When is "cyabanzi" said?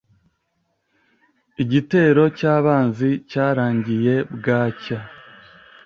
2.37-3.09